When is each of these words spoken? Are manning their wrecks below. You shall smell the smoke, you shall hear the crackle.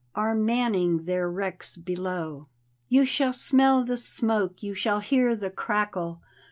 Are 0.15 0.33
manning 0.33 1.05
their 1.05 1.29
wrecks 1.29 1.77
below. 1.77 2.47
You 2.89 3.05
shall 3.05 3.33
smell 3.33 3.83
the 3.83 3.97
smoke, 3.97 4.63
you 4.63 4.73
shall 4.73 4.99
hear 4.99 5.35
the 5.35 5.51
crackle. 5.51 6.23